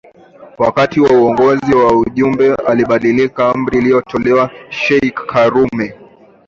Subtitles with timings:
[0.57, 5.93] Wakati wa uongozi wa Jumbe alibadilisha amri iliyotolewa na sheikh karume